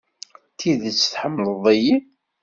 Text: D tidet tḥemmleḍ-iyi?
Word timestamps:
D 0.53 0.55
tidet 0.59 1.03
tḥemmleḍ-iyi? 1.13 1.95